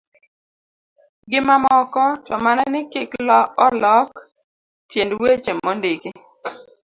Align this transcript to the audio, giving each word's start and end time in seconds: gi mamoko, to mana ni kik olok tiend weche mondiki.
gi 1.29 1.39
mamoko, 1.47 2.03
to 2.25 2.35
mana 2.43 2.63
ni 2.73 2.81
kik 2.91 3.11
olok 3.67 4.07
tiend 4.89 5.11
weche 5.23 5.51
mondiki. 5.63 6.09